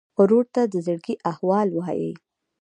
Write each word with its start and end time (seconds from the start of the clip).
ورور 0.19 0.45
ته 0.55 0.61
د 0.73 0.75
زړګي 0.85 1.15
احوال 1.31 1.67
وایې. 1.73 2.13